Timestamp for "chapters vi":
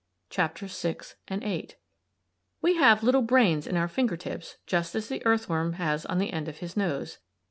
0.31-0.95